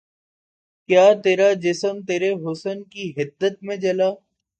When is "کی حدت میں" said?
2.91-3.77